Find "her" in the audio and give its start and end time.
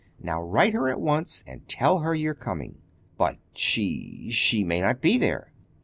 0.73-0.89, 1.99-2.15